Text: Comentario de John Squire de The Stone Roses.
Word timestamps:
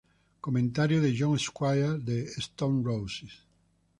Comentario 0.45 0.99
de 0.99 1.13
John 1.15 1.37
Squire 1.37 1.99
de 1.99 2.23
The 2.25 2.41
Stone 2.41 2.83
Roses. 2.83 3.45